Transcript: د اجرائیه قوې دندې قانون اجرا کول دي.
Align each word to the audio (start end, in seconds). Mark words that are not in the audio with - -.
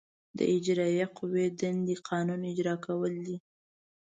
د 0.37 0.39
اجرائیه 0.55 1.07
قوې 1.17 1.45
دندې 1.61 1.95
قانون 2.09 2.41
اجرا 2.51 2.75
کول 2.85 3.13
دي. 3.25 3.37